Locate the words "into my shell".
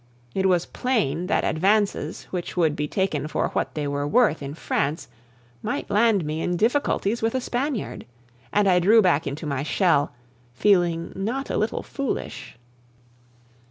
9.27-10.11